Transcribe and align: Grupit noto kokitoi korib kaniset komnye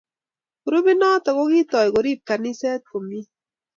Grupit 0.65 0.97
noto 1.01 1.29
kokitoi 1.37 1.87
korib 1.93 2.19
kaniset 2.29 2.81
komnye 2.89 3.21